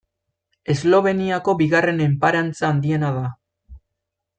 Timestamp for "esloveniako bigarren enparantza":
0.75-2.69